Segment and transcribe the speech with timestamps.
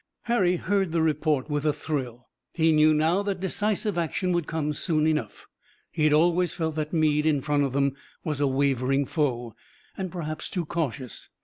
[0.23, 2.27] Harry heard the report with a thrill.
[2.55, 5.45] He knew now that decisive action would come soon enough.
[5.91, 7.91] He had always felt that Meade in front of them
[8.23, 9.53] was a wavering foe,
[9.95, 11.29] and perhaps too cautious.